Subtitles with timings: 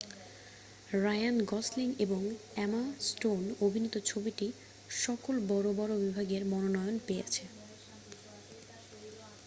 [0.95, 2.21] Ryan Gosling এবং
[2.57, 4.47] Emma Stone অভিনীত ছবিটি
[4.97, 7.43] সকল বড় বড় বিভাগে মনোনয়ন পেয়েছে